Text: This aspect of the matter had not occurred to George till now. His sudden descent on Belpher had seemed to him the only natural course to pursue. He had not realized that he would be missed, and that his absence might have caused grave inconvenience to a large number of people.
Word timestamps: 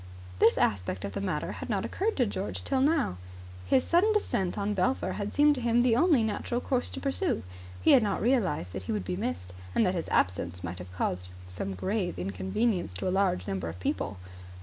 This 0.39 0.57
aspect 0.57 1.05
of 1.05 1.11
the 1.11 1.21
matter 1.21 1.51
had 1.51 1.69
not 1.69 1.85
occurred 1.85 2.17
to 2.17 2.25
George 2.25 2.63
till 2.63 2.81
now. 2.81 3.17
His 3.67 3.83
sudden 3.83 4.11
descent 4.13 4.57
on 4.57 4.73
Belpher 4.73 5.11
had 5.11 5.31
seemed 5.31 5.53
to 5.53 5.61
him 5.61 5.81
the 5.81 5.95
only 5.95 6.23
natural 6.23 6.59
course 6.59 6.89
to 6.89 6.99
pursue. 6.99 7.43
He 7.83 7.91
had 7.91 8.01
not 8.01 8.19
realized 8.19 8.73
that 8.73 8.81
he 8.89 8.91
would 8.91 9.05
be 9.05 9.15
missed, 9.15 9.53
and 9.75 9.85
that 9.85 9.93
his 9.93 10.09
absence 10.09 10.63
might 10.63 10.79
have 10.79 10.91
caused 10.91 11.29
grave 11.77 12.17
inconvenience 12.17 12.95
to 12.95 13.07
a 13.07 13.11
large 13.13 13.47
number 13.47 13.69
of 13.69 13.79
people. 13.79 14.17